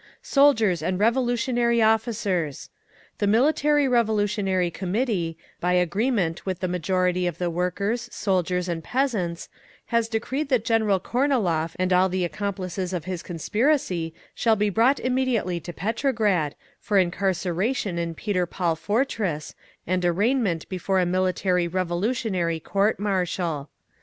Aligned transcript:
"Soldiers 0.23 0.81
and 0.81 0.99
Revolutionary 0.99 1.79
Officers! 1.79 2.71
"The 3.19 3.27
Military 3.27 3.87
Revolutionary 3.87 4.71
Committee, 4.71 5.37
by 5.59 5.73
agreement 5.73 6.43
with 6.43 6.59
the 6.59 6.67
majority 6.67 7.27
of 7.27 7.37
the 7.37 7.51
workers, 7.51 8.09
soldiers, 8.11 8.67
and 8.67 8.83
peasants, 8.83 9.47
has 9.93 10.09
decreed 10.09 10.49
that 10.49 10.65
General 10.65 10.99
Kornilov 10.99 11.75
and 11.77 11.93
all 11.93 12.09
the 12.09 12.25
accomplices 12.25 12.93
of 12.93 13.05
his 13.05 13.21
conspiracy 13.21 14.15
shall 14.33 14.55
be 14.55 14.71
brought 14.71 14.99
immediately 14.99 15.59
to 15.59 15.71
Petrograd, 15.71 16.55
for 16.79 16.97
incarceration 16.97 17.99
in 17.99 18.15
Peter 18.15 18.47
Paul 18.47 18.75
Fortress 18.75 19.53
and 19.85 20.03
arraignment 20.03 20.67
before 20.67 20.99
a 20.99 21.05
military 21.05 21.67
revolutionary 21.67 22.59
court 22.59 22.99
martial…. 22.99 23.69